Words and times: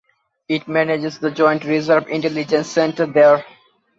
It 0.49 0.67
manages 0.67 1.19
the 1.19 1.29
Joint 1.29 1.63
Reserve 1.63 2.07
Intelligence 2.07 2.71
Center 2.71 3.05
there. 3.05 3.45